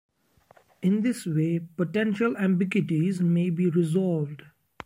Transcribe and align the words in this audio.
In 0.81 1.03
this 1.03 1.27
way 1.27 1.59
potential 1.59 2.35
ambiguities 2.35 3.21
may 3.21 3.51
be 3.51 3.69
resolved. 3.69 4.41